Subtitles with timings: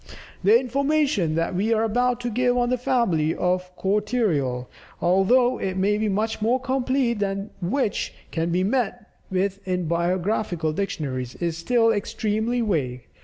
[0.43, 4.65] The information that we are about to give on the family of Cortereal,
[4.99, 9.87] although it may be much more complete than that which can be met with in
[9.87, 13.01] biographical Dictionaries, is still extremely vague.